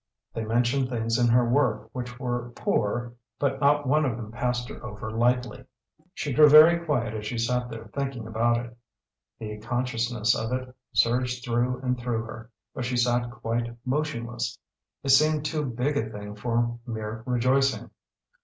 They 0.33 0.43
mentioned 0.43 0.89
things 0.89 1.19
in 1.19 1.27
her 1.27 1.47
work 1.47 1.87
which 1.93 2.17
were 2.19 2.49
poor 2.55 3.13
but 3.37 3.61
not 3.61 3.85
one 3.87 4.03
of 4.03 4.17
them 4.17 4.31
passed 4.31 4.67
her 4.69 4.83
over 4.83 5.11
lightly! 5.11 5.63
She 6.15 6.33
grew 6.33 6.49
very 6.49 6.83
quiet 6.83 7.13
as 7.13 7.27
she 7.27 7.37
sat 7.37 7.69
there 7.69 7.85
thinking 7.93 8.25
about 8.25 8.65
it. 8.65 8.75
The 9.37 9.59
consciousness 9.59 10.35
of 10.35 10.51
it 10.53 10.75
surged 10.91 11.45
through 11.45 11.81
and 11.83 11.99
through 11.99 12.23
her, 12.23 12.49
but 12.73 12.83
she 12.83 12.97
sat 12.97 13.29
quite 13.29 13.75
motionless. 13.85 14.57
It 15.03 15.09
seemed 15.09 15.45
too 15.45 15.65
big 15.65 15.95
a 15.95 16.09
thing 16.09 16.35
for 16.35 16.79
mere 16.87 17.21
rejoicing. 17.27 17.91